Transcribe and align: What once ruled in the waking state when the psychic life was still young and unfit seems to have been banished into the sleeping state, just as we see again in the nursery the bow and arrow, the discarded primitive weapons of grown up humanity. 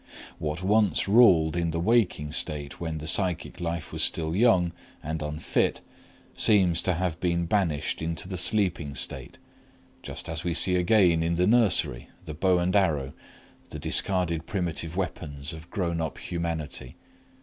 What 0.39 0.63
once 0.63 1.07
ruled 1.07 1.55
in 1.55 1.69
the 1.69 1.79
waking 1.79 2.31
state 2.31 2.79
when 2.81 2.97
the 2.97 3.05
psychic 3.05 3.59
life 3.61 3.93
was 3.93 4.01
still 4.03 4.35
young 4.35 4.71
and 5.03 5.21
unfit 5.21 5.81
seems 6.35 6.81
to 6.81 6.95
have 6.95 7.19
been 7.19 7.45
banished 7.45 8.01
into 8.01 8.27
the 8.27 8.35
sleeping 8.35 8.95
state, 8.95 9.37
just 10.01 10.27
as 10.27 10.43
we 10.43 10.55
see 10.55 10.75
again 10.75 11.21
in 11.21 11.35
the 11.35 11.45
nursery 11.45 12.09
the 12.25 12.33
bow 12.33 12.57
and 12.57 12.75
arrow, 12.75 13.13
the 13.69 13.77
discarded 13.77 14.47
primitive 14.47 14.97
weapons 14.97 15.53
of 15.53 15.69
grown 15.69 16.01
up 16.01 16.17
humanity. 16.17 16.95